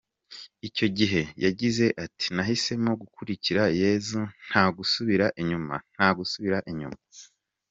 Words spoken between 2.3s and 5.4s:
“Nahisemo gukurikira Yesu, nta gusubira